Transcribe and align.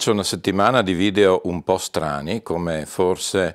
Comincia 0.00 0.12
una 0.12 0.36
settimana 0.36 0.80
di 0.80 0.94
video 0.94 1.42
un 1.44 1.62
po' 1.62 1.76
strani, 1.76 2.42
come 2.42 2.86
forse 2.86 3.54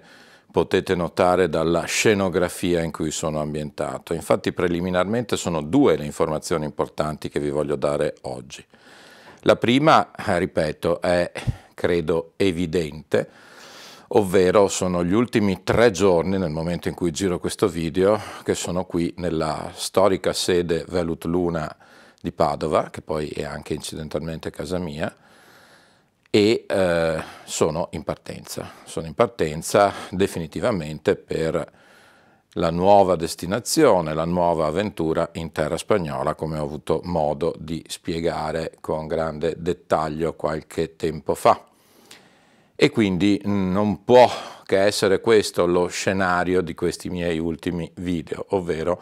potete 0.52 0.94
notare 0.94 1.50
dalla 1.50 1.86
scenografia 1.86 2.84
in 2.84 2.92
cui 2.92 3.10
sono 3.10 3.40
ambientato. 3.40 4.14
Infatti 4.14 4.52
preliminarmente 4.52 5.38
sono 5.38 5.64
due 5.64 5.98
le 5.98 6.06
informazioni 6.06 6.66
importanti 6.66 7.30
che 7.30 7.40
vi 7.40 7.50
voglio 7.50 7.76
dare 7.76 8.18
oggi. 8.24 8.64
La 9.40 9.56
prima, 9.56 10.12
eh, 10.14 10.38
ripeto, 10.38 11.02
è 11.02 11.32
credo 11.74 12.34
evidente, 12.36 13.28
ovvero 14.10 14.68
sono 14.68 15.04
gli 15.04 15.14
ultimi 15.14 15.64
tre 15.64 15.90
giorni 15.90 16.38
nel 16.38 16.52
momento 16.52 16.90
in 16.90 16.94
cui 16.94 17.10
giro 17.10 17.40
questo 17.40 17.68
video 17.68 18.22
che 18.44 18.54
sono 18.54 18.86
qui 18.86 19.12
nella 19.18 19.72
storica 19.74 20.32
sede 20.32 20.86
Velut 20.88 21.26
Luna 21.26 21.76
di 22.22 22.32
Padova, 22.32 22.92
che 22.92 23.02
poi 23.02 23.30
è 23.30 23.44
anche 23.44 23.74
incidentalmente 23.74 24.52
casa 24.52 24.78
mia, 24.78 25.12
e 26.36 26.66
eh, 26.68 27.24
sono 27.46 27.88
in 27.92 28.04
partenza. 28.04 28.70
Sono 28.84 29.08
in 29.08 29.14
partenza 29.14 29.94
definitivamente 30.10 31.16
per 31.16 31.72
la 32.56 32.72
nuova 32.72 33.16
destinazione, 33.16 34.14
la 34.14 34.26
nuova 34.26 34.66
avventura 34.66 35.30
in 35.36 35.54
terra 35.54 35.78
spagnola, 35.78 36.36
come 36.36 36.58
ho 36.58 36.64
avuto 36.64 37.00
modo 37.04 37.56
di 37.58 37.82
spiegare 37.88 38.74
con 38.82 39.08
grande 39.08 39.56
dettaglio 39.60 40.34
qualche 40.34 40.98
tempo 40.98 41.36
fa. 41.36 41.68
E 42.76 42.90
quindi 42.90 43.40
non 43.46 44.04
può 44.04 44.30
che 44.66 44.82
essere 44.82 45.22
questo 45.22 45.66
lo 45.66 45.88
scenario 45.88 46.60
di 46.60 46.76
questi 46.76 47.10
miei 47.10 47.40
ultimi 47.40 47.90
video, 47.96 48.48
ovvero 48.50 49.02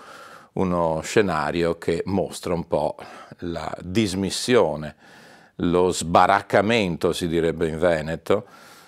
uno 0.54 1.02
scenario 1.02 1.80
che 1.80 2.04
mostra 2.06 2.54
un 2.54 2.68
po' 2.68 2.96
la 3.40 3.76
dismissione 3.82 5.22
lo 5.58 5.92
sbaraccamento, 5.92 7.14
si 7.14 7.28
direbbe 7.28 7.68
in 7.68 7.78
Veneto, 7.78 8.46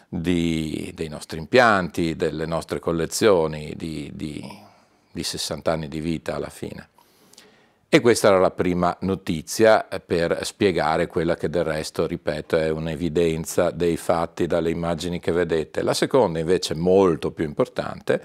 di, 0.07 0.91
dei 0.95 1.09
nostri 1.09 1.39
impianti, 1.39 2.15
delle 2.15 2.45
nostre 2.45 2.79
collezioni 2.79 3.73
di, 3.75 4.11
di, 4.13 4.43
di 5.11 5.23
60 5.23 5.71
anni 5.71 5.87
di 5.87 5.99
vita 5.99 6.35
alla 6.35 6.49
fine. 6.49 6.89
E 7.87 8.01
questa 8.01 8.27
era 8.27 8.39
la 8.39 8.51
prima 8.51 8.95
notizia 9.01 9.87
per 10.05 10.39
spiegare 10.43 11.07
quella 11.07 11.35
che 11.35 11.49
del 11.49 11.63
resto, 11.63 12.05
ripeto, 12.05 12.57
è 12.57 12.69
un'evidenza 12.69 13.71
dei 13.71 13.95
fatti 13.95 14.47
dalle 14.47 14.69
immagini 14.69 15.19
che 15.19 15.31
vedete. 15.31 15.81
La 15.81 15.93
seconda, 15.93 16.39
invece, 16.39 16.75
molto 16.75 17.31
più 17.31 17.45
importante, 17.45 18.21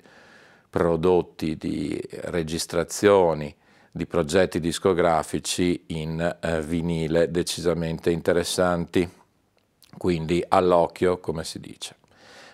prodotti, 0.69 1.57
di 1.57 2.01
registrazioni, 2.11 3.53
di 3.91 4.05
progetti 4.05 4.61
discografici 4.61 5.83
in 5.87 6.37
eh, 6.39 6.61
vinile 6.61 7.29
decisamente 7.29 8.09
interessanti 8.09 9.25
quindi 9.97 10.43
all'occhio 10.47 11.19
come 11.19 11.43
si 11.43 11.59
dice. 11.59 11.95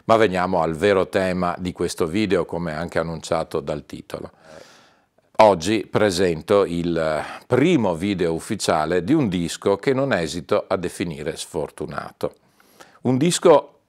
Ma 0.06 0.18
veniamo 0.18 0.62
al 0.62 0.76
vero 0.76 1.08
tema 1.08 1.56
di 1.60 1.72
questo 1.72 2.08
video 2.08 2.46
come 2.46 2.74
anche 2.74 3.00
annunciato 3.00 3.60
dal 3.60 3.86
titolo. 3.86 4.32
Oggi 5.38 5.88
presento 5.90 6.64
il 6.64 7.22
primo 7.48 7.96
video 7.96 8.34
ufficiale 8.34 9.04
di 9.04 9.14
un 9.14 9.30
disco 9.30 9.78
che 9.78 9.94
non 9.94 10.14
esito 10.14 10.66
a 10.68 10.78
definire 10.78 11.36
sfortunato. 11.36 12.36
Un 13.02 13.18
disco, 13.18 13.80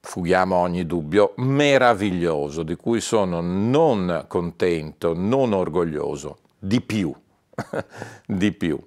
fughiamo 0.00 0.54
ogni 0.54 0.86
dubbio, 0.86 1.32
meraviglioso, 1.36 2.62
di 2.62 2.76
cui 2.76 3.00
sono 3.00 3.40
non 3.40 4.26
contento, 4.28 5.12
non 5.14 5.52
orgoglioso, 5.52 6.38
di 6.58 6.80
più, 6.80 7.12
di 8.24 8.52
più. 8.52 8.78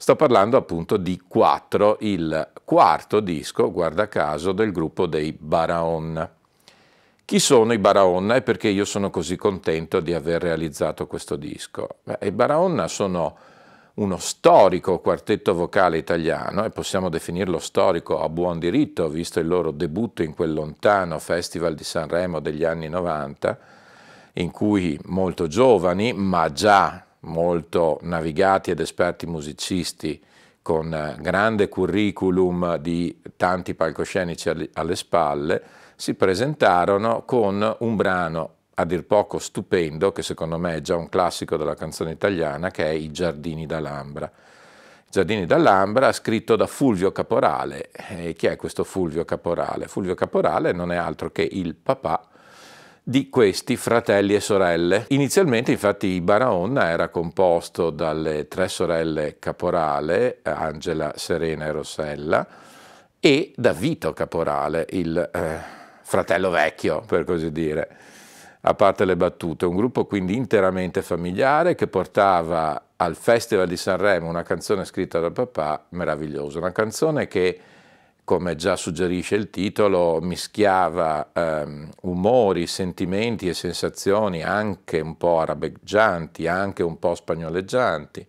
Sto 0.00 0.14
parlando 0.14 0.56
appunto 0.56 0.96
di 0.96 1.20
4, 1.26 1.96
il 2.02 2.50
quarto 2.62 3.18
disco, 3.18 3.72
guarda 3.72 4.06
caso, 4.06 4.52
del 4.52 4.70
gruppo 4.70 5.06
dei 5.06 5.32
Baraon. 5.32 6.30
Chi 7.24 7.40
sono 7.40 7.72
i 7.72 7.78
Baraonna 7.78 8.36
e 8.36 8.42
perché 8.42 8.68
io 8.68 8.84
sono 8.84 9.10
così 9.10 9.34
contento 9.34 9.98
di 9.98 10.14
aver 10.14 10.40
realizzato 10.40 11.08
questo 11.08 11.34
disco? 11.34 11.96
Beh, 12.04 12.18
I 12.22 12.30
Baraonna 12.30 12.86
sono 12.86 13.36
uno 13.94 14.18
storico 14.18 15.00
quartetto 15.00 15.52
vocale 15.52 15.98
italiano 15.98 16.64
e 16.64 16.70
possiamo 16.70 17.08
definirlo 17.08 17.58
storico 17.58 18.22
a 18.22 18.28
buon 18.28 18.60
diritto, 18.60 19.08
visto 19.08 19.40
il 19.40 19.48
loro 19.48 19.72
debutto 19.72 20.22
in 20.22 20.32
quel 20.32 20.52
lontano 20.52 21.18
Festival 21.18 21.74
di 21.74 21.82
Sanremo 21.82 22.38
degli 22.38 22.62
anni 22.62 22.88
90, 22.88 23.58
in 24.34 24.52
cui 24.52 24.96
molto 25.06 25.48
giovani, 25.48 26.12
ma 26.12 26.52
già 26.52 27.02
molto 27.28 27.98
navigati 28.02 28.72
ed 28.72 28.80
esperti 28.80 29.26
musicisti 29.26 30.20
con 30.60 31.16
grande 31.20 31.68
curriculum 31.68 32.76
di 32.76 33.22
tanti 33.36 33.74
palcoscenici 33.74 34.68
alle 34.74 34.96
spalle, 34.96 35.62
si 35.96 36.14
presentarono 36.14 37.22
con 37.24 37.76
un 37.78 37.96
brano 37.96 38.54
a 38.74 38.84
dir 38.84 39.04
poco 39.04 39.38
stupendo, 39.38 40.12
che 40.12 40.22
secondo 40.22 40.58
me 40.58 40.76
è 40.76 40.80
già 40.80 40.94
un 40.94 41.08
classico 41.08 41.56
della 41.56 41.74
canzone 41.74 42.10
italiana, 42.10 42.70
che 42.70 42.84
è 42.84 42.90
I 42.90 43.10
Giardini 43.10 43.66
d'Alhambra. 43.66 44.30
Giardini 45.10 45.46
d'Alhambra, 45.46 46.12
scritto 46.12 46.54
da 46.54 46.66
Fulvio 46.66 47.10
Caporale. 47.12 47.90
E 47.90 48.34
chi 48.34 48.46
è 48.46 48.56
questo 48.56 48.84
Fulvio 48.84 49.24
Caporale? 49.24 49.88
Fulvio 49.88 50.14
Caporale 50.14 50.72
non 50.72 50.92
è 50.92 50.96
altro 50.96 51.30
che 51.30 51.48
il 51.50 51.74
papà 51.74 52.27
di 53.08 53.30
questi 53.30 53.76
fratelli 53.76 54.34
e 54.34 54.40
sorelle. 54.40 55.06
Inizialmente 55.08 55.72
infatti 55.72 56.20
Baraonna 56.20 56.90
era 56.90 57.08
composto 57.08 57.88
dalle 57.88 58.48
tre 58.48 58.68
sorelle 58.68 59.36
Caporale, 59.38 60.40
Angela, 60.42 61.14
Serena 61.16 61.64
e 61.64 61.72
Rossella, 61.72 62.46
e 63.18 63.54
da 63.56 63.72
Vito 63.72 64.12
Caporale, 64.12 64.84
il 64.90 65.16
eh, 65.16 65.58
fratello 66.02 66.50
vecchio 66.50 67.00
per 67.06 67.24
così 67.24 67.50
dire 67.50 67.88
a 68.60 68.74
parte 68.74 69.06
le 69.06 69.16
battute, 69.16 69.64
un 69.64 69.76
gruppo 69.76 70.04
quindi 70.04 70.36
interamente 70.36 71.00
familiare 71.00 71.74
che 71.74 71.86
portava 71.86 72.88
al 72.96 73.16
Festival 73.16 73.68
di 73.68 73.78
Sanremo 73.78 74.28
una 74.28 74.42
canzone 74.42 74.84
scritta 74.84 75.18
dal 75.18 75.32
papà 75.32 75.86
meravigliosa, 75.90 76.58
una 76.58 76.72
canzone 76.72 77.26
che, 77.26 77.58
come 78.28 78.56
già 78.56 78.76
suggerisce 78.76 79.36
il 79.36 79.48
titolo, 79.48 80.20
mischiava 80.20 81.30
ehm, 81.32 81.88
umori, 82.02 82.66
sentimenti 82.66 83.48
e 83.48 83.54
sensazioni 83.54 84.42
anche 84.42 85.00
un 85.00 85.16
po' 85.16 85.40
arabeggianti, 85.40 86.46
anche 86.46 86.82
un 86.82 86.98
po' 86.98 87.14
spagnoleggianti, 87.14 88.26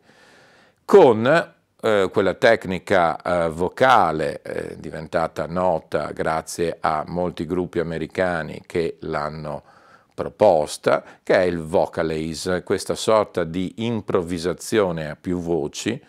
con 0.85 1.53
eh, 1.81 2.09
quella 2.13 2.33
tecnica 2.35 3.21
eh, 3.21 3.49
vocale 3.49 4.41
eh, 4.41 4.77
diventata 4.79 5.47
nota 5.47 6.11
grazie 6.13 6.77
a 6.79 7.03
molti 7.05 7.45
gruppi 7.45 7.79
americani 7.79 8.63
che 8.65 8.99
l'hanno 9.01 9.63
proposta, 10.13 11.03
che 11.21 11.33
è 11.33 11.41
il 11.41 11.59
vocalize, 11.59 12.63
questa 12.63 12.95
sorta 12.95 13.43
di 13.43 13.73
improvvisazione 13.79 15.09
a 15.09 15.17
più 15.19 15.39
voci, 15.39 16.01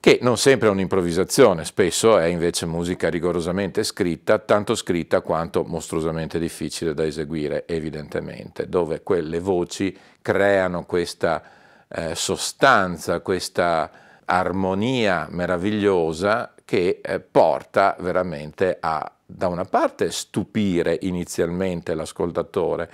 che 0.00 0.18
non 0.22 0.38
sempre 0.38 0.68
è 0.68 0.70
un'improvvisazione, 0.70 1.66
spesso 1.66 2.16
è 2.16 2.24
invece 2.24 2.64
musica 2.64 3.10
rigorosamente 3.10 3.84
scritta, 3.84 4.38
tanto 4.38 4.74
scritta 4.74 5.20
quanto 5.20 5.62
mostruosamente 5.62 6.38
difficile 6.38 6.94
da 6.94 7.04
eseguire, 7.04 7.66
evidentemente, 7.66 8.66
dove 8.66 9.02
quelle 9.02 9.40
voci 9.40 9.94
creano 10.22 10.86
questa 10.86 11.42
eh, 11.86 12.14
sostanza, 12.14 13.20
questa 13.20 13.90
armonia 14.24 15.26
meravigliosa 15.30 16.54
che 16.64 17.00
eh, 17.02 17.20
porta 17.20 17.94
veramente 18.00 18.78
a 18.80 19.12
da 19.26 19.48
una 19.48 19.64
parte 19.64 20.10
stupire 20.10 20.98
inizialmente 21.02 21.94
l'ascoltatore, 21.94 22.90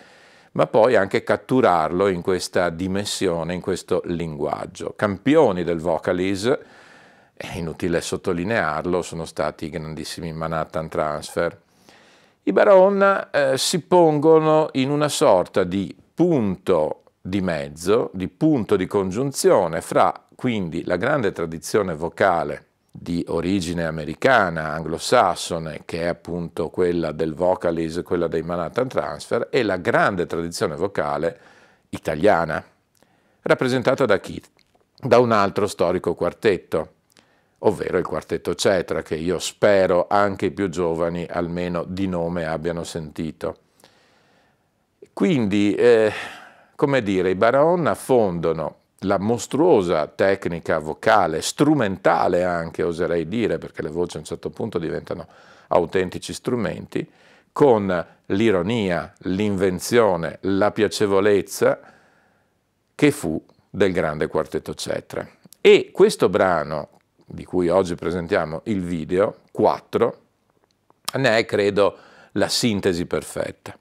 ma 0.53 0.67
poi 0.67 0.97
anche 0.97 1.23
catturarlo 1.23 2.09
in 2.09 2.21
questa 2.21 2.69
dimensione, 2.71 3.55
in 3.55 3.61
questo 3.61 4.03
linguaggio. 4.07 4.95
Campioni 4.97 5.65
del 5.65 5.79
vocalise, 5.79 6.59
è 7.37 7.57
inutile 7.57 8.01
sottolinearlo, 8.01 9.03
sono 9.03 9.27
stati 9.27 9.67
i 9.67 9.71
grandissimi 9.71 10.33
Manhattan 10.33 10.89
Transfer. 10.89 11.61
I 12.45 12.53
Baron 12.53 13.29
eh, 13.31 13.59
si 13.59 13.81
pongono 13.81 14.69
in 14.73 14.91
una 14.91 15.09
sorta 15.09 15.65
di 15.65 15.95
punto 16.15 17.03
di 17.21 17.41
mezzo, 17.43 18.11
di 18.15 18.29
punto 18.29 18.77
di 18.77 18.87
congiunzione 18.87 19.83
fra 19.83 20.25
quindi 20.35 20.85
la 20.85 20.97
grande 20.97 21.33
tradizione 21.33 21.95
vocale 21.95 22.65
di 22.91 23.25
origine 23.29 23.85
americana, 23.85 24.73
anglosassone, 24.73 25.83
che 25.85 26.03
è 26.03 26.07
appunto 26.07 26.71
quella 26.71 27.13
del 27.13 27.35
vocalise, 27.35 28.03
quella 28.03 28.29
dei 28.29 28.43
Manhattan 28.43 28.89
Transfer, 28.89 29.49
e 29.51 29.63
la 29.63 29.77
grande 29.77 30.25
tradizione 30.27 30.77
vocale 30.77 31.39
italiana, 31.91 32.65
rappresentata 33.43 34.07
da 34.07 34.19
chi? 34.19 34.43
Da 34.99 35.19
un 35.19 35.33
altro 35.33 35.67
storico 35.67 36.15
quartetto, 36.15 36.93
ovvero 37.61 37.99
il 37.99 38.05
quartetto 38.05 38.55
Cetra, 38.55 39.03
che 39.03 39.17
io 39.17 39.39
spero 39.39 40.07
anche 40.09 40.47
i 40.47 40.51
più 40.51 40.69
giovani 40.69 41.27
almeno 41.29 41.85
di 41.85 42.07
nome 42.07 42.45
abbiano 42.45 42.85
sentito. 42.85 43.57
Quindi, 45.13 45.75
eh, 45.75 46.13
come 46.75 47.03
dire, 47.03 47.31
i 47.31 47.35
Baron 47.35 47.87
affondano 47.87 48.77
la 49.01 49.19
mostruosa 49.19 50.07
tecnica 50.07 50.79
vocale, 50.79 51.41
strumentale 51.41 52.45
anche 52.45 52.83
oserei 52.83 53.29
dire, 53.29 53.59
perché 53.59 53.83
le 53.83 53.91
voci 53.91 54.17
a 54.17 54.21
un 54.21 54.27
certo 54.27 54.51
punto 54.51 54.79
diventano 54.79 55.27
autentici 55.69 56.33
strumenti, 56.33 57.09
con 57.53 58.07
l'ironia, 58.27 59.13
l'invenzione, 59.21 60.39
la 60.43 60.71
piacevolezza 60.71 61.81
che 62.95 63.11
fu 63.11 63.43
del 63.71 63.93
grande 63.93 64.27
quartetto 64.27 64.75
Cetra. 64.75 65.27
E 65.61 65.91
questo 65.93 66.29
brano, 66.29 66.96
di 67.27 67.45
cui 67.45 67.69
oggi 67.69 67.97
presentiamo 67.97 68.63
il 68.65 68.83
video, 68.83 69.39
4, 69.51 70.17
ne 71.15 71.39
è 71.39 71.45
credo 71.45 71.97
la 72.33 72.49
sintesi 72.49 73.05
perfetta. 73.07 73.77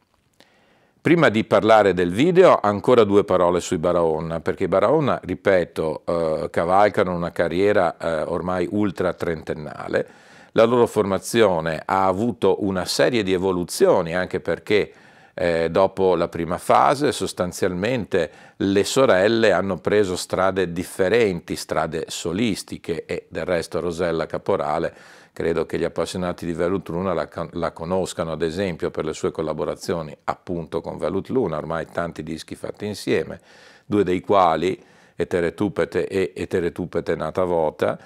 Prima 0.99 1.29
di 1.29 1.43
parlare 1.43 1.93
del 1.93 2.11
video, 2.11 2.59
ancora 2.59 3.03
due 3.03 3.23
parole 3.23 3.59
sui 3.59 3.77
Baraonna, 3.77 4.39
perché 4.39 4.63
i 4.63 4.67
Baraonna, 4.67 5.21
ripeto, 5.23 6.01
eh, 6.03 6.49
cavalcano 6.49 7.13
una 7.13 7.31
carriera 7.31 7.95
eh, 7.97 8.21
ormai 8.23 8.67
ultra 8.71 9.13
trentennale. 9.13 10.07
La 10.53 10.63
loro 10.63 10.87
formazione 10.87 11.79
ha 11.85 12.07
avuto 12.07 12.63
una 12.63 12.85
serie 12.85 13.21
di 13.21 13.33
evoluzioni, 13.33 14.15
anche 14.15 14.39
perché 14.39 14.91
eh, 15.37 15.69
dopo 15.69 16.15
la 16.15 16.29
prima 16.29 16.57
fase 16.57 17.11
sostanzialmente 17.11 18.31
le 18.57 18.83
sorelle 18.85 19.51
hanno 19.51 19.77
preso 19.77 20.15
strade 20.15 20.71
differenti, 20.71 21.57
strade 21.57 22.05
solistiche 22.07 23.05
e 23.05 23.27
del 23.29 23.45
resto 23.45 23.81
Rosella 23.81 24.25
Caporale 24.25 24.93
credo 25.35 25.65
che 25.65 25.77
gli 25.77 25.83
appassionati 25.83 26.45
di 26.45 26.53
Velut 26.53 26.87
Luna 26.87 27.13
la, 27.13 27.29
la, 27.51 27.73
conoscano 27.73 28.31
ad 28.31 28.41
esempio 28.41 28.89
per 28.89 29.03
le 29.03 29.11
sue 29.11 29.31
collaborazioni 29.31 30.15
appunto 30.23 30.79
con 30.79 30.97
Velut 30.97 31.27
Luna, 31.27 31.57
ormai 31.57 31.87
tanti 31.91 32.23
dischi 32.23 32.55
fatti 32.55 32.85
insieme, 32.85 33.41
due 33.85 34.05
dei 34.05 34.21
quali, 34.21 34.81
Eteretupete 35.17 36.07
e 36.07 36.31
Eteretupete 36.33 37.15
Nata 37.15 37.43
Vota, 37.43 37.99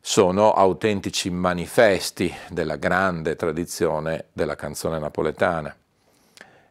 sono 0.00 0.52
autentici 0.52 1.30
manifesti 1.30 2.32
della 2.48 2.76
grande 2.76 3.34
tradizione 3.34 4.26
della 4.32 4.54
canzone 4.54 5.00
napoletana. 5.00 5.74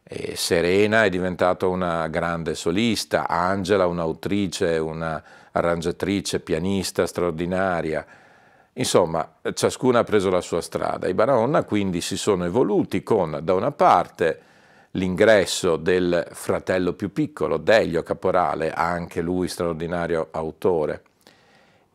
E 0.08 0.36
Serena 0.36 1.04
è 1.04 1.10
diventata 1.10 1.68
una 1.68 2.08
grande 2.08 2.54
solista, 2.54 3.28
Angela 3.28 3.88
un'autrice, 3.88 4.78
una 4.78 5.22
arrangiatrice, 5.52 6.40
pianista 6.40 7.08
straordinaria, 7.08 8.06
Insomma, 8.78 9.36
ciascuna 9.54 10.00
ha 10.00 10.04
preso 10.04 10.30
la 10.30 10.42
sua 10.42 10.60
strada. 10.60 11.08
I 11.08 11.14
Barahona 11.14 11.64
quindi 11.64 12.02
si 12.02 12.18
sono 12.18 12.44
evoluti 12.44 13.04
con, 13.04 13.40
da 13.42 13.54
una 13.54 13.72
parte, 13.72 14.42
l'ingresso 14.92 15.78
del 15.78 16.28
fratello 16.32 16.92
più 16.92 17.14
piccolo, 17.14 17.56
Delio 17.56 18.04
Caporale, 18.04 18.74
anche 18.74 19.22
lui 19.22 19.48
straordinario 19.48 20.28
autore, 20.32 21.04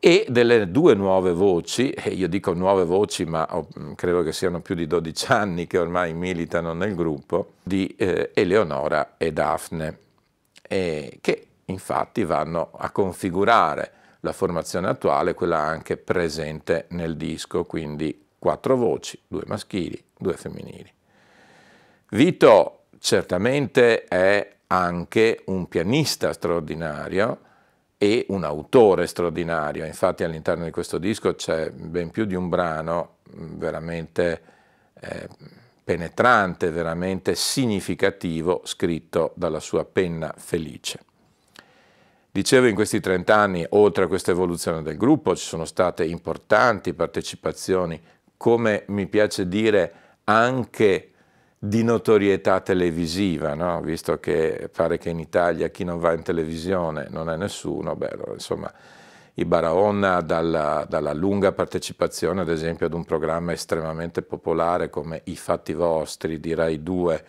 e 0.03 0.25
delle 0.27 0.71
due 0.71 0.95
nuove 0.95 1.31
voci, 1.31 1.91
e 1.91 2.09
io 2.09 2.27
dico 2.27 2.53
nuove 2.53 2.85
voci 2.85 3.23
ma 3.23 3.47
credo 3.93 4.23
che 4.23 4.33
siano 4.33 4.59
più 4.59 4.73
di 4.73 4.87
12 4.87 5.31
anni 5.31 5.67
che 5.67 5.77
ormai 5.77 6.15
militano 6.15 6.73
nel 6.73 6.95
gruppo, 6.95 7.51
di 7.61 7.85
eh, 7.97 8.31
Eleonora 8.33 9.13
e 9.17 9.31
Daphne, 9.31 9.99
che 10.67 11.47
infatti 11.65 12.23
vanno 12.23 12.71
a 12.75 12.89
configurare 12.89 13.91
la 14.21 14.33
formazione 14.33 14.87
attuale, 14.87 15.35
quella 15.35 15.59
anche 15.59 15.97
presente 15.97 16.87
nel 16.89 17.15
disco, 17.15 17.65
quindi 17.65 18.25
quattro 18.39 18.75
voci, 18.75 19.19
due 19.27 19.43
maschili, 19.45 20.03
due 20.17 20.33
femminili. 20.33 20.91
Vito 22.09 22.85
certamente 22.97 24.05
è 24.05 24.55
anche 24.65 25.43
un 25.45 25.67
pianista 25.67 26.33
straordinario 26.33 27.49
e 28.03 28.25
un 28.29 28.43
autore 28.43 29.05
straordinario, 29.05 29.85
infatti 29.85 30.23
all'interno 30.23 30.63
di 30.65 30.71
questo 30.71 30.97
disco 30.97 31.35
c'è 31.35 31.69
ben 31.69 32.09
più 32.09 32.25
di 32.25 32.33
un 32.33 32.49
brano 32.49 33.17
veramente 33.29 34.41
eh, 34.99 35.29
penetrante, 35.83 36.71
veramente 36.71 37.35
significativo, 37.35 38.63
scritto 38.65 39.33
dalla 39.35 39.59
sua 39.59 39.85
penna 39.85 40.33
felice. 40.35 40.99
Dicevo 42.31 42.65
in 42.65 42.73
questi 42.73 42.99
30 42.99 43.35
anni, 43.35 43.63
oltre 43.69 44.05
a 44.05 44.07
questa 44.07 44.31
evoluzione 44.31 44.81
del 44.81 44.97
gruppo, 44.97 45.35
ci 45.35 45.45
sono 45.45 45.65
state 45.65 46.03
importanti 46.03 46.95
partecipazioni, 46.95 48.01
come 48.35 48.83
mi 48.87 49.05
piace 49.05 49.47
dire, 49.47 49.93
anche 50.23 51.10
di 51.63 51.83
notorietà 51.83 52.59
televisiva, 52.61 53.53
no? 53.53 53.81
visto 53.81 54.19
che 54.19 54.67
pare 54.75 54.97
che 54.97 55.09
in 55.09 55.19
Italia 55.19 55.67
chi 55.67 55.83
non 55.83 55.99
va 55.99 56.11
in 56.11 56.23
televisione 56.23 57.05
non 57.11 57.29
è 57.29 57.37
nessuno, 57.37 57.95
beh, 57.95 58.17
insomma, 58.33 58.73
i 59.35 59.45
Barahona 59.45 60.21
dalla, 60.21 60.87
dalla, 60.89 61.13
lunga 61.13 61.51
partecipazione 61.51 62.41
ad 62.41 62.49
esempio 62.49 62.87
ad 62.87 62.93
un 62.93 63.05
programma 63.05 63.51
estremamente 63.51 64.23
popolare 64.23 64.89
come 64.89 65.21
I 65.25 65.35
Fatti 65.35 65.73
Vostri 65.73 66.39
di 66.39 66.55
Rai 66.55 66.81
2 66.81 67.25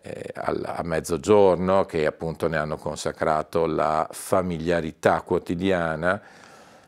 eh, 0.00 0.30
a, 0.32 0.76
a 0.76 0.82
mezzogiorno, 0.82 1.84
che 1.84 2.06
appunto 2.06 2.48
ne 2.48 2.56
hanno 2.56 2.78
consacrato 2.78 3.66
la 3.66 4.08
familiarità 4.10 5.20
quotidiana, 5.20 6.18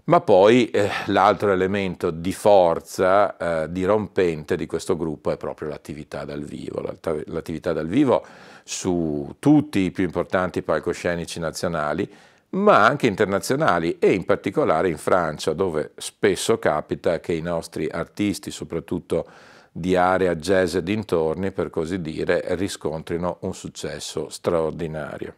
ma 0.05 0.21
poi 0.21 0.69
eh, 0.71 0.91
l'altro 1.07 1.51
elemento 1.51 2.11
di 2.11 2.33
forza, 2.33 3.37
eh, 3.37 3.73
dirompente 3.73 4.57
di 4.57 4.67
questo 4.67 4.97
gruppo 4.97 5.31
è 5.31 5.37
proprio 5.37 5.69
l'attività 5.69 6.25
dal 6.25 6.43
vivo. 6.43 6.83
L'attività 7.27 7.73
dal 7.73 7.87
vivo 7.87 8.25
su 8.65 9.37
tutti 9.39 9.81
i 9.81 9.91
più 9.91 10.05
importanti 10.05 10.63
palcoscenici 10.63 11.41
nazionali, 11.41 12.11
ma 12.51 12.85
anche 12.85 13.07
internazionali 13.07 13.99
e 13.99 14.13
in 14.13 14.25
particolare 14.25 14.89
in 14.89 14.99
Francia, 14.99 15.55
dove 15.55 15.93
spesso 15.97 16.59
capita 16.59 17.19
che 17.19 17.33
i 17.33 17.41
nostri 17.41 17.89
artisti, 17.89 18.51
soprattutto 18.51 19.27
di 19.73 19.97
area 19.97 20.37
jazz 20.37 20.75
e 20.77 20.83
dintorni, 20.83 21.51
per 21.51 21.71
così 21.71 22.01
dire, 22.01 22.45
riscontrino 22.55 23.39
un 23.41 23.55
successo 23.55 24.29
straordinario. 24.29 25.35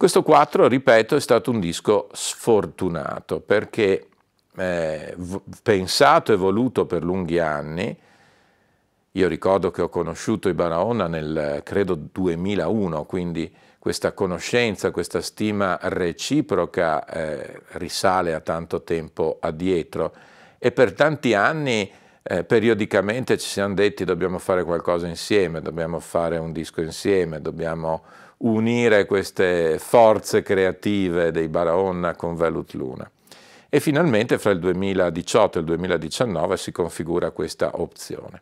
Questo 0.00 0.22
4, 0.22 0.66
ripeto, 0.66 1.14
è 1.14 1.20
stato 1.20 1.50
un 1.50 1.60
disco 1.60 2.08
sfortunato 2.12 3.40
perché 3.40 4.06
eh, 4.56 5.14
pensato 5.62 6.32
e 6.32 6.36
voluto 6.36 6.86
per 6.86 7.04
lunghi 7.04 7.38
anni, 7.38 7.94
io 9.10 9.28
ricordo 9.28 9.70
che 9.70 9.82
ho 9.82 9.90
conosciuto 9.90 10.48
i 10.48 10.54
Barahona 10.54 11.06
nel, 11.06 11.60
credo, 11.64 11.96
2001, 11.96 13.04
quindi 13.04 13.54
questa 13.78 14.12
conoscenza, 14.12 14.90
questa 14.90 15.20
stima 15.20 15.78
reciproca 15.82 17.04
eh, 17.04 17.60
risale 17.72 18.32
a 18.32 18.40
tanto 18.40 18.82
tempo 18.82 19.36
addietro. 19.38 20.14
E 20.58 20.72
per 20.72 20.94
tanti 20.94 21.34
anni 21.34 21.92
eh, 22.30 22.44
periodicamente 22.44 23.36
ci 23.38 23.48
siamo 23.48 23.74
detti 23.74 24.04
dobbiamo 24.04 24.38
fare 24.38 24.62
qualcosa 24.62 25.08
insieme, 25.08 25.60
dobbiamo 25.60 25.98
fare 25.98 26.38
un 26.38 26.52
disco 26.52 26.80
insieme, 26.80 27.40
dobbiamo 27.40 28.04
unire 28.38 29.04
queste 29.04 29.80
forze 29.80 30.40
creative 30.40 31.32
dei 31.32 31.48
Barahona 31.48 32.14
con 32.14 32.36
Velut 32.36 32.72
Luna. 32.74 33.10
E 33.68 33.80
finalmente 33.80 34.38
fra 34.38 34.52
il 34.52 34.60
2018 34.60 35.58
e 35.58 35.60
il 35.60 35.66
2019 35.66 36.56
si 36.56 36.70
configura 36.70 37.32
questa 37.32 37.72
opzione. 37.80 38.40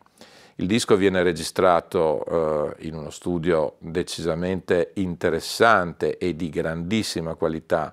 Il 0.57 0.67
disco 0.67 0.95
viene 0.95 1.23
registrato 1.23 2.75
eh, 2.77 2.85
in 2.85 2.93
uno 2.93 3.09
studio 3.09 3.77
decisamente 3.79 4.91
interessante 4.95 6.19
e 6.19 6.35
di 6.35 6.49
grandissima 6.49 7.33
qualità 7.33 7.91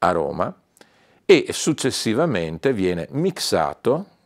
a 0.00 0.10
Roma 0.12 0.54
e 1.24 1.46
successivamente 1.50 2.74
viene 2.74 3.08
mixato 3.12 4.18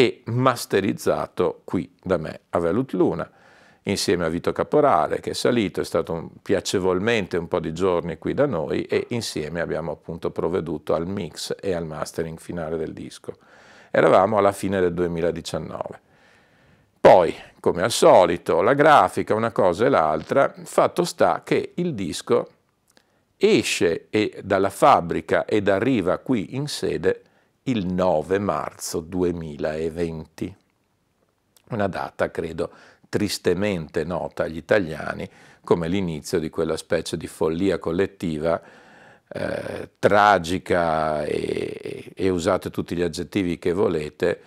e 0.00 0.22
masterizzato 0.24 1.60
qui 1.64 1.94
da 2.02 2.16
me 2.16 2.40
a 2.50 2.58
Velut 2.58 2.94
Luna 2.94 3.30
insieme 3.82 4.24
a 4.24 4.30
Vito 4.30 4.50
Caporale 4.50 5.20
che 5.20 5.30
è 5.30 5.34
salito, 5.34 5.82
è 5.82 5.84
stato 5.84 6.14
un, 6.14 6.30
piacevolmente 6.40 7.36
un 7.36 7.48
po' 7.48 7.60
di 7.60 7.74
giorni 7.74 8.16
qui 8.16 8.32
da 8.32 8.46
noi 8.46 8.84
e 8.84 9.08
insieme 9.10 9.60
abbiamo 9.60 9.90
appunto 9.90 10.30
provveduto 10.30 10.94
al 10.94 11.06
mix 11.06 11.54
e 11.60 11.74
al 11.74 11.84
mastering 11.84 12.38
finale 12.38 12.78
del 12.78 12.94
disco. 12.94 13.36
Eravamo 13.90 14.38
alla 14.38 14.52
fine 14.52 14.80
del 14.80 14.94
2019. 14.94 16.00
Poi, 16.98 17.34
come 17.60 17.82
al 17.82 17.90
solito, 17.90 18.62
la 18.62 18.72
grafica, 18.72 19.34
una 19.34 19.52
cosa 19.52 19.84
e 19.84 19.90
l'altra, 19.90 20.54
fatto 20.64 21.04
sta 21.04 21.42
che 21.44 21.72
il 21.74 21.92
disco 21.92 22.48
esce 23.36 24.08
dalla 24.42 24.70
fabbrica 24.70 25.44
ed 25.44 25.68
arriva 25.68 26.16
qui 26.16 26.54
in 26.56 26.68
sede 26.68 27.24
il 27.64 27.86
9 27.86 28.38
marzo 28.38 29.00
2020. 29.00 30.56
Una 31.70 31.86
data, 31.86 32.30
credo, 32.30 32.70
tristemente 33.08 34.04
nota 34.04 34.44
agli 34.44 34.56
italiani 34.56 35.28
come 35.62 35.88
l'inizio 35.88 36.38
di 36.38 36.48
quella 36.48 36.76
specie 36.76 37.16
di 37.16 37.26
follia 37.26 37.78
collettiva 37.78 38.60
eh, 39.28 39.90
tragica 39.98 41.22
e, 41.24 42.12
e, 42.14 42.28
usate 42.30 42.70
tutti 42.70 42.96
gli 42.96 43.02
aggettivi 43.02 43.58
che 43.58 43.72
volete, 43.72 44.40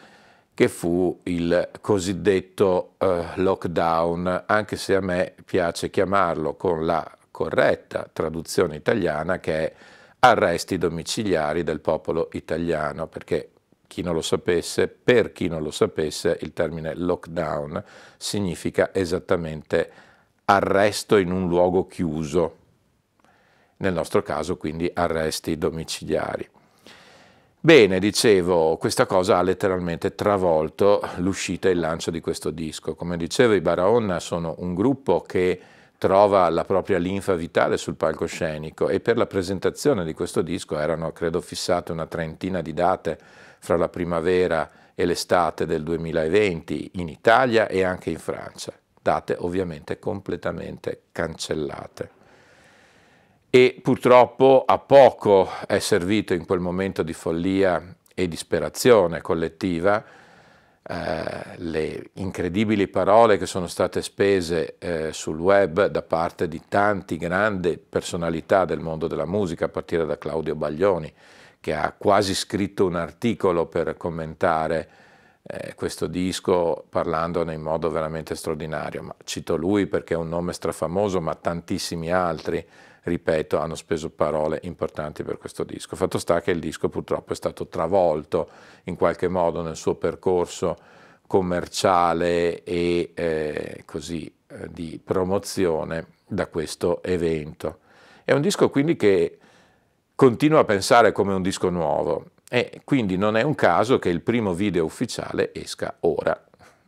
che 0.54 0.68
fu 0.68 1.22
il 1.24 1.70
cosiddetto 1.80 2.96
eh, 2.98 3.26
lockdown, 3.36 4.44
anche 4.46 4.76
se 4.76 4.96
a 4.96 5.02
me 5.02 5.34
piace 5.46 5.90
chiamarlo 5.90 6.56
con 6.56 6.86
la 6.86 7.10
corretta 7.32 8.10
traduzione 8.12 8.76
italiana 8.76 9.40
che 9.40 9.54
è 9.54 9.74
arresti 10.26 10.78
domiciliari 10.78 11.64
del 11.64 11.82
popolo 11.82 12.30
italiano, 12.32 13.08
perché 13.08 13.50
chi 13.88 14.02
non 14.02 14.14
lo 14.14 14.22
sapesse, 14.22 14.88
per 14.88 15.34
chi 15.34 15.50
non 15.50 15.62
lo 15.62 15.70
sapesse, 15.70 16.38
il 16.42 16.54
termine 16.54 16.96
lockdown 16.96 17.84
significa 18.16 18.94
esattamente 18.94 19.92
arresto 20.46 21.18
in 21.18 21.30
un 21.30 21.50
luogo 21.50 21.88
chiuso, 21.88 22.58
nel 23.78 23.92
nostro 23.92 24.24
caso 24.24 24.56
quindi 24.56 24.90
arresti 24.94 25.58
domiciliari. 25.58 26.50
Bene, 27.60 28.00
dicevo, 28.00 28.78
questa 28.78 29.06
cosa 29.06 29.38
ha 29.38 29.42
letteralmente 29.42 30.16
travolto 30.16 31.02
l'uscita 31.18 31.68
e 31.68 31.74
il 31.74 31.80
lancio 31.80 32.12
di 32.12 32.22
questo 32.22 32.50
disco. 32.50 32.96
Come 32.96 33.18
dicevo, 33.18 33.54
i 33.54 33.62
Baraonna 33.62 34.22
sono 34.22 34.56
un 34.60 34.74
gruppo 34.74 35.20
che 35.22 35.62
trova 36.04 36.50
la 36.50 36.66
propria 36.66 36.98
linfa 36.98 37.34
vitale 37.34 37.78
sul 37.78 37.96
palcoscenico 37.96 38.90
e 38.90 39.00
per 39.00 39.16
la 39.16 39.26
presentazione 39.26 40.04
di 40.04 40.14
questo 40.14 40.42
disco 40.42 40.78
erano, 40.78 41.14
credo, 41.14 41.40
fissate 41.40 41.94
una 41.94 42.08
trentina 42.08 42.62
di 42.62 42.74
date 42.74 43.18
fra 43.60 43.78
la 43.78 43.88
primavera 43.88 44.70
e 44.96 45.06
l'estate 45.06 45.66
del 45.66 45.82
2020 45.82 46.92
in 46.96 47.08
Italia 47.08 47.70
e 47.70 47.84
anche 47.84 48.10
in 48.10 48.18
Francia, 48.18 48.74
date 49.02 49.38
ovviamente 49.40 49.98
completamente 49.98 51.04
cancellate. 51.14 52.10
E 53.50 53.80
purtroppo 53.82 54.66
a 54.68 54.80
poco 54.80 55.48
è 55.66 55.80
servito 55.80 56.34
in 56.34 56.46
quel 56.46 56.60
momento 56.60 57.02
di 57.02 57.14
follia 57.14 57.96
e 58.14 58.28
disperazione 58.28 59.22
collettiva 59.22 60.04
eh, 60.86 61.56
le 61.58 62.10
incredibili 62.16 62.90
parole 62.90 63.38
che 63.38 63.46
sono 63.46 63.68
state 63.68 64.02
spese 64.02 64.76
eh, 64.80 65.14
sul 65.14 65.40
web 65.40 65.86
da 65.86 66.02
parte 66.02 66.50
di 66.50 66.62
tanti 66.68 67.16
grandi 67.16 67.78
personalità 67.78 68.66
del 68.66 68.80
mondo 68.80 69.08
della 69.08 69.26
musica, 69.26 69.66
a 69.66 69.70
partire 69.70 70.06
da 70.06 70.18
Claudio 70.18 70.56
Baglioni, 70.56 71.12
che 71.62 71.74
ha 71.74 71.94
quasi 71.98 72.36
scritto 72.36 72.86
un 72.86 72.96
articolo 72.96 73.68
per 73.68 73.96
commentare 73.96 74.90
eh, 75.46 75.76
questo 75.76 76.08
disco 76.08 76.86
parlandone 76.90 77.54
in 77.54 77.62
modo 77.62 77.90
veramente 77.90 78.36
straordinario. 78.36 79.04
Ma 79.04 79.16
cito 79.24 79.56
lui 79.56 79.88
perché 79.88 80.14
è 80.14 80.18
un 80.18 80.30
nome 80.30 80.54
strafamoso, 80.54 81.20
ma 81.20 81.36
tantissimi 81.36 82.12
altri, 82.12 82.66
ripeto, 83.04 83.60
hanno 83.60 83.76
speso 83.76 84.10
parole 84.10 84.60
importanti 84.64 85.24
per 85.24 85.38
questo 85.38 85.64
disco. 85.64 85.96
Fatto 85.96 86.18
sta 86.18 86.42
che 86.42 86.52
il 86.52 86.60
disco 86.60 86.88
purtroppo 86.88 87.34
è 87.34 87.36
stato 87.36 87.68
travolto 87.68 88.50
in 88.86 88.96
qualche 88.96 89.28
modo 89.28 89.62
nel 89.62 89.76
suo 89.76 89.96
percorso 89.96 90.78
commerciale 91.28 92.64
e 92.64 93.12
eh, 93.14 93.84
così 93.86 94.34
eh, 94.48 94.70
di 94.72 95.00
promozione 95.04 96.08
da 96.26 96.48
questo 96.48 97.04
evento. 97.04 97.80
È 98.24 98.32
un 98.32 98.42
disco 98.42 98.70
quindi 98.70 98.96
che 98.96 99.40
continua 100.16 100.60
a 100.60 100.64
pensare 100.64 101.12
come 101.12 101.34
un 101.34 101.42
disco 101.42 101.70
nuovo 101.70 102.32
e 102.54 102.82
quindi 102.84 103.18
non 103.18 103.36
è 103.36 103.42
un 103.42 103.56
caso 103.56 103.98
che 103.98 104.10
il 104.10 104.22
primo 104.22 104.54
video 104.54 104.86
ufficiale 104.86 105.52
esca 105.56 105.96
ora, 106.02 106.40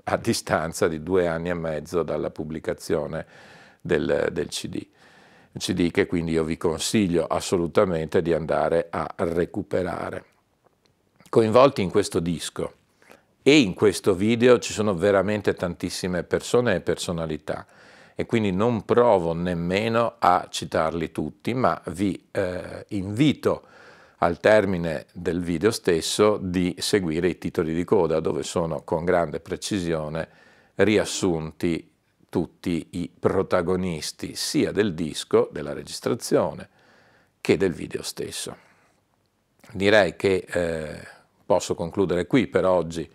a 0.04 0.16
distanza 0.16 0.88
di 0.88 1.02
due 1.02 1.26
anni 1.26 1.50
e 1.50 1.56
mezzo 1.56 2.04
dalla 2.04 2.30
pubblicazione 2.30 3.26
del, 3.82 4.30
del 4.32 4.50
CD. 4.50 4.76
Un 5.54 5.60
CD 5.60 5.90
che 5.90 6.06
quindi 6.06 6.34
io 6.34 6.44
vi 6.44 6.56
consiglio 6.56 7.26
assolutamente 7.26 8.22
di 8.22 8.32
andare 8.32 8.90
a 8.92 9.12
recuperare. 9.16 10.26
Coinvolti 11.30 11.82
in 11.82 11.90
questo 11.90 12.20
disco 12.20 12.74
e 13.42 13.60
in 13.60 13.74
questo 13.74 14.14
video 14.14 14.60
ci 14.60 14.72
sono 14.72 14.94
veramente 14.94 15.56
tantissime 15.56 16.22
persone 16.22 16.76
e 16.76 16.82
personalità 16.82 17.66
e 18.14 18.28
quindi 18.28 18.52
non 18.52 18.86
provo 18.86 19.34
nemmeno 19.34 20.18
a 20.20 20.46
citarli 20.48 21.10
tutti, 21.10 21.56
ma 21.56 21.82
vi 21.88 22.28
eh, 22.30 22.86
invito 22.90 23.74
al 24.20 24.40
termine 24.40 25.06
del 25.14 25.42
video 25.42 25.72
stesso 25.72 26.38
di 26.42 26.76
seguire 26.80 27.28
i 27.28 27.38
titoli 27.38 27.74
di 27.74 27.84
coda 27.84 28.20
dove 28.20 28.44
sono 28.44 28.82
con 28.84 29.04
grande 29.04 29.40
precisione 29.40 30.28
riassunti 30.76 31.92
tutti 32.30 32.88
i 32.92 33.10
protagonisti 33.18 34.36
sia 34.36 34.72
del 34.72 34.94
disco, 34.94 35.50
della 35.52 35.74
registrazione, 35.74 36.70
che 37.40 37.58
del 37.58 37.72
video 37.72 38.02
stesso. 38.02 38.58
Direi 39.72 40.16
che 40.16 40.46
eh, 40.48 41.08
posso 41.46 41.76
concludere 41.76 42.28
qui 42.28 42.48
per 42.48 42.66
oggi 42.66 43.10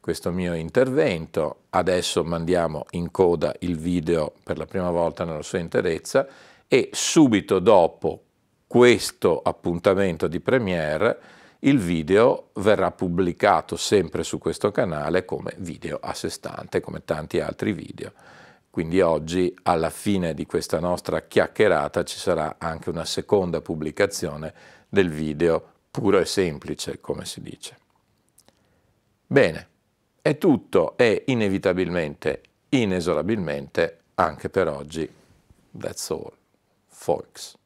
questo 0.00 0.30
mio 0.30 0.54
intervento. 0.54 1.62
Adesso 1.70 2.22
mandiamo 2.22 2.84
in 2.90 3.10
coda 3.10 3.54
il 3.60 3.78
video 3.78 4.32
per 4.42 4.58
la 4.58 4.66
prima 4.66 4.90
volta 4.90 5.24
nella 5.24 5.42
sua 5.42 5.58
interezza 5.58 6.26
e 6.68 6.90
subito 6.92 7.58
dopo 7.58 8.25
questo 8.66 9.40
appuntamento 9.42 10.26
di 10.26 10.40
premiere 10.40 11.18
il 11.60 11.78
video 11.78 12.50
verrà 12.54 12.90
pubblicato 12.90 13.76
sempre 13.76 14.22
su 14.22 14.38
questo 14.38 14.70
canale 14.70 15.24
come 15.24 15.54
video 15.58 15.98
a 16.00 16.12
sé 16.12 16.28
stante, 16.28 16.80
come 16.80 17.04
tanti 17.04 17.40
altri 17.40 17.72
video. 17.72 18.12
Quindi 18.70 19.00
oggi, 19.00 19.56
alla 19.62 19.88
fine 19.88 20.34
di 20.34 20.44
questa 20.44 20.80
nostra 20.80 21.22
chiacchierata, 21.22 22.04
ci 22.04 22.18
sarà 22.18 22.56
anche 22.58 22.90
una 22.90 23.06
seconda 23.06 23.62
pubblicazione 23.62 24.52
del 24.88 25.08
video 25.08 25.72
puro 25.90 26.18
e 26.18 26.26
semplice, 26.26 27.00
come 27.00 27.24
si 27.24 27.40
dice. 27.40 27.76
Bene, 29.26 29.68
è 30.20 30.36
tutto 30.36 30.96
e 30.98 31.22
inevitabilmente, 31.26 32.42
inesorabilmente, 32.68 34.00
anche 34.14 34.50
per 34.50 34.68
oggi. 34.68 35.10
That's 35.70 36.10
all, 36.10 36.32
folks. 36.86 37.56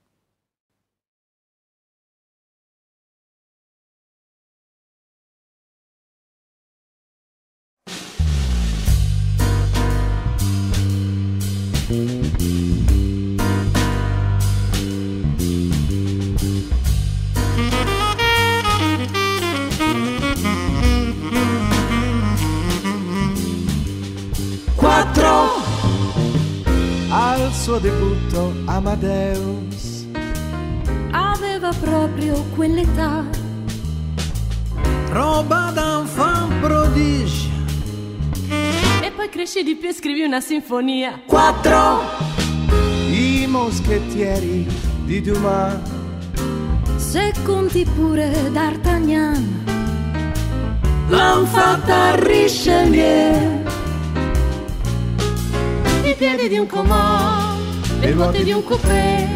Suo 27.70 27.78
debutto 27.78 28.52
Amadeus 28.64 30.04
aveva 31.12 31.72
proprio 31.80 32.44
quell'età. 32.56 33.24
Roba 35.10 35.70
da 35.72 35.98
un 35.98 36.06
fan 36.06 36.58
prodigio 36.60 37.48
E 39.00 39.12
poi 39.14 39.28
cresci 39.28 39.62
di 39.62 39.76
più 39.76 39.88
e 39.88 39.92
scrivi 39.92 40.22
una 40.22 40.40
sinfonia. 40.40 41.22
Quattro 41.24 42.02
I 43.10 43.46
moschettieri 43.46 44.66
di 45.04 45.20
Dumas 45.20 45.78
Se 46.96 47.32
conti 47.44 47.84
pure 47.84 48.50
D'Artagnan. 48.50 49.64
L'han 51.08 51.46
fatta 51.46 52.16
Richelieu 52.16 53.62
I 56.02 56.14
piedi 56.16 56.48
di 56.48 56.58
un 56.58 56.66
comò, 56.66 57.49
le 58.00 58.12
ruote 58.12 58.42
di 58.42 58.52
un 58.52 58.64
coupé, 58.64 59.28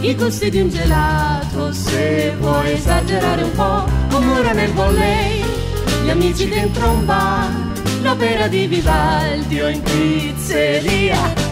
i 0.00 0.14
gusti 0.14 0.50
di 0.50 0.60
un 0.60 0.68
gelato. 0.68 1.72
Se 1.72 2.34
vuoi 2.38 2.72
esagerare 2.72 3.42
un 3.42 3.52
po', 3.52 4.16
un 4.16 4.24
muro 4.24 4.52
nel 4.52 4.72
volley, 4.72 5.42
gli 6.04 6.10
amici 6.10 6.48
dentro 6.48 6.90
un 6.90 7.04
bar, 7.06 7.50
l'opera 8.02 8.46
di 8.46 8.66
Vivaldi 8.66 9.60
o 9.60 9.68
in 9.68 9.82
pizzeria. 9.82 11.42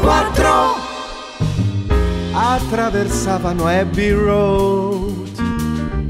Quattro 0.00 0.74
Attraversavano 2.32 3.66
Abbey 3.66 4.10
Road 4.10 5.24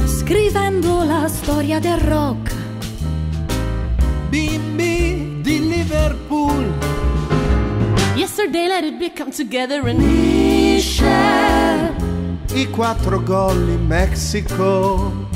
Scrivendo 0.05 1.05
la 1.05 1.29
storia 1.29 1.79
del 1.79 1.99
rock. 1.99 2.54
Bimbi 4.35 5.39
di 5.43 5.61
Liverpool. 5.61 6.67
Yesterday 8.17 8.67
let 8.67 8.83
it 8.83 8.99
be 8.99 9.09
come 9.09 9.31
together 9.31 9.87
and 9.87 10.01
Michelle 10.01 11.95
I 12.53 12.69
quattro 12.69 13.23
gol 13.23 13.69
in 13.69 13.87
Mexico. 13.87 15.29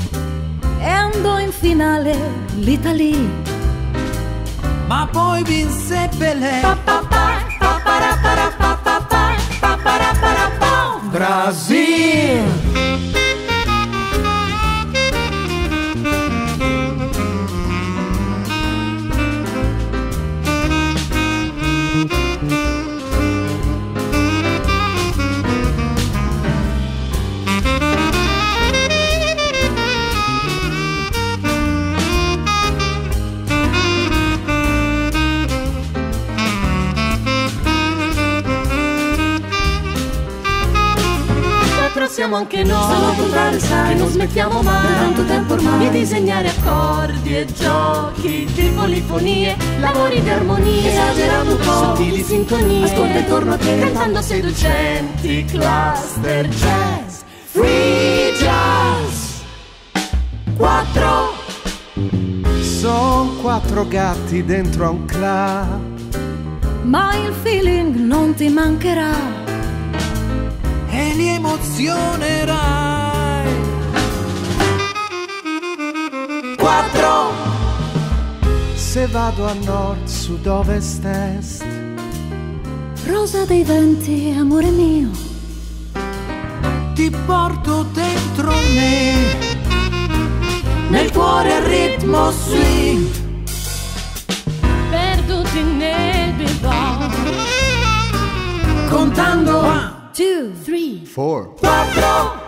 E 0.81 0.89
andò 0.89 1.39
in 1.39 1.53
finale 1.53 2.13
l'Italia. 2.55 3.25
Ma 4.87 5.07
poi 5.09 5.43
vinse 5.43 6.09
Pelé. 6.17 6.59
Brasil 11.09 13.18
siamo 42.29 42.35
anche 42.35 42.63
noi. 42.63 42.93
Solo 42.93 43.13
contare 43.13 43.59
sai 43.59 43.87
Che 43.89 43.95
non 43.95 44.09
smettiamo 44.09 44.61
mai. 44.61 44.87
Da 44.87 44.99
tanto 44.99 45.25
tempo 45.25 45.53
ormai. 45.53 45.89
Di 45.89 45.99
disegnare 45.99 46.49
accordi 46.49 47.35
e 47.35 47.45
giochi 47.45 48.47
Di 48.53 48.71
polifonie 48.75 49.55
Lavori 49.79 50.21
di 50.21 50.29
armonia 50.29 50.89
Esagerando 50.89 51.51
un 51.55 51.57
po' 51.57 51.71
Sottili 51.71 52.23
sintonie. 52.23 52.85
Ascolta 52.85 53.17
intorno 53.17 53.53
a 53.53 53.57
te. 53.57 53.79
Cantando 53.79 54.21
seducenti 54.21 55.45
Cluster 55.45 56.47
jazz. 56.47 57.21
Free 57.45 58.33
jazz. 58.33 59.41
Quattro. 60.55 61.33
Sono 62.61 63.31
quattro 63.41 63.87
gatti 63.87 64.45
dentro 64.45 64.85
a 64.85 64.89
un 64.89 65.05
club. 65.05 65.97
Ma 66.83 67.15
il 67.15 67.33
feeling 67.41 67.95
non 67.95 68.33
ti 68.35 68.49
mancherà 68.49 69.38
li 71.19 71.27
emozionerai. 71.27 72.57
Quattro. 76.57 77.33
Se 78.75 79.07
vado 79.07 79.45
a 79.45 79.53
nord, 79.53 80.07
sud, 80.07 80.47
ovest, 80.47 81.03
est. 81.05 81.65
Rosa 83.05 83.45
dei 83.45 83.63
venti, 83.63 84.33
amore 84.39 84.69
mio. 84.71 85.09
Ti 86.93 87.11
porto 87.25 87.83
dentro 87.93 88.51
me. 88.75 89.57
Nel 90.89 91.11
cuore 91.11 91.53
al 91.53 91.63
ritmo 91.63 92.31
swing 92.31 93.07
Perduti 94.89 95.61
nel 95.61 96.33
bivouac 96.33 97.13
Contando 98.89 99.57
one, 99.59 99.78
Two, 100.19 100.53
three. 100.53 101.05
Four, 101.05 101.55
quattro 101.55 102.41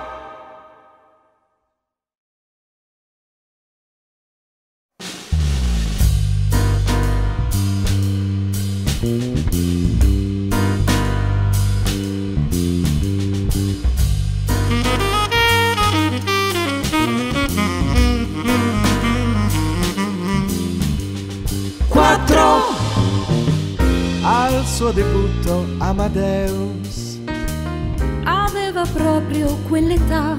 Quattro 21.87 22.63
Al 24.23 24.65
suo 24.65 24.91
debutto 24.91 25.67
Amadeus 25.77 26.90
aveva 28.81 28.85
proprio 28.93 29.57
quell'età. 29.67 30.37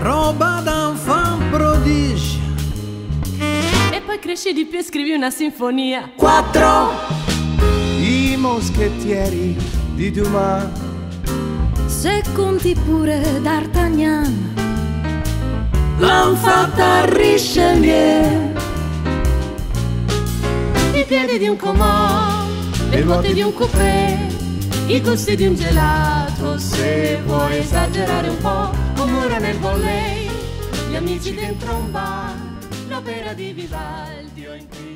Roba 0.00 0.60
da 0.62 0.92
fan 0.94 1.50
prodigio 1.50 2.38
E 3.92 4.00
poi 4.00 4.18
cresci 4.20 4.52
di 4.52 4.64
più 4.64 4.78
e 4.78 4.82
scrivi 4.82 5.12
una 5.12 5.30
sinfonia. 5.30 6.10
Quattro 6.16 6.90
I 7.98 8.36
moschettieri 8.36 9.56
di 9.94 10.10
Dumas 10.10 10.66
Se 11.86 12.22
conti 12.32 12.74
pure 12.74 13.40
D'Artagnan. 13.42 14.54
L'han 15.98 16.36
fatta 16.36 17.04
Richelieu 17.06 18.52
I 20.94 21.04
piedi 21.06 21.38
di 21.38 21.48
un 21.48 21.56
comò, 21.56 22.44
le 22.90 23.00
ruote 23.02 23.32
di 23.32 23.42
un 23.42 23.52
coupé, 23.52 24.37
i 24.88 25.02
gusti 25.02 25.36
di 25.36 25.46
un 25.46 25.54
gelato. 25.54 26.58
Se 26.58 27.20
vuoi 27.24 27.58
esagerare 27.58 28.28
un 28.28 28.38
po', 28.38 28.70
muro 29.06 29.38
nel 29.38 29.58
volley, 29.58 30.28
gli 30.88 30.94
amici 30.94 31.34
dentro 31.34 31.76
un 31.76 31.90
bar, 31.90 32.34
l'opera 32.88 33.34
di 33.34 33.52
Vivaldi 33.52 34.46
o 34.46 34.54
in 34.54 34.66
pizzeria. 34.66 34.87